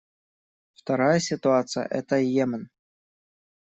Вторая 0.73 1.19
ситуация— 1.19 1.83
это 1.91 2.15
Йемен. 2.15 2.71